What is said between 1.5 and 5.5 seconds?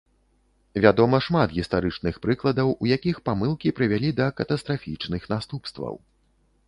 гістарычных прыкладаў, у якіх памылкі прывялі да катастрафічных